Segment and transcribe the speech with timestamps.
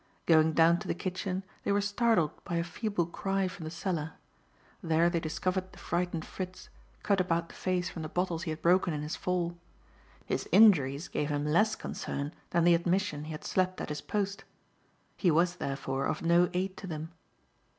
[0.25, 4.13] Going down to the kitchen, they were startled by a feeble cry from the cellar.
[4.81, 6.69] There they discovered the frightened Fritz,
[7.03, 9.59] cut about the face from the bottles he had broken in his fall.
[10.25, 14.43] His injuries gave him less concern than the admission he had slept at his post.
[15.17, 17.11] He was, therefore, of no aid to them.